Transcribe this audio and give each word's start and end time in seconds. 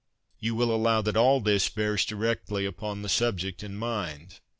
'You 0.39 0.55
will 0.55 0.73
allow 0.73 1.03
that 1.03 1.15
all 1.15 1.41
this 1.41 1.69
bears 1.69 2.05
directly 2.05 2.65
upon 2.65 3.03
the 3.03 3.07
subject 3.07 3.61
in 3.61 3.75
mind. 3.77 4.39